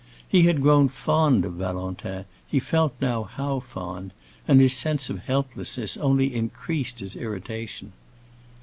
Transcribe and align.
He 0.27 0.47
had 0.47 0.63
grown 0.63 0.89
fond 0.89 1.45
of 1.45 1.53
Valentin, 1.53 2.25
he 2.47 2.57
felt 2.59 2.95
now 2.99 3.21
how 3.21 3.59
fond; 3.59 4.13
and 4.47 4.59
his 4.59 4.73
sense 4.75 5.11
of 5.11 5.19
helplessness 5.19 5.95
only 5.95 6.33
increased 6.33 7.01
his 7.01 7.15
irritation. 7.15 7.93